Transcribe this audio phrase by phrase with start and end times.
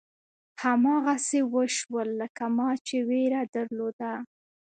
[0.63, 4.13] هماغسې وشول لکه ما چې وېره درلوده.